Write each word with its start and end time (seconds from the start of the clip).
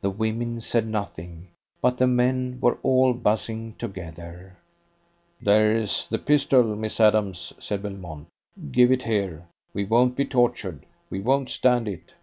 The 0.00 0.08
women 0.08 0.62
said 0.62 0.86
nothing, 0.86 1.48
but 1.82 1.98
the 1.98 2.06
men 2.06 2.56
were 2.58 2.78
all 2.82 3.12
buzzing 3.12 3.74
together. 3.74 4.56
"There's 5.42 6.06
the 6.06 6.16
pistol, 6.18 6.74
Miss 6.74 6.98
Adams," 6.98 7.52
said 7.58 7.82
Belmont. 7.82 8.28
"Give 8.72 8.90
it 8.90 9.02
here! 9.02 9.46
We 9.74 9.84
won't 9.84 10.16
be 10.16 10.24
tortured! 10.24 10.86
We 11.10 11.20
won't 11.20 11.50
stand 11.50 11.86
it!" 11.86 12.14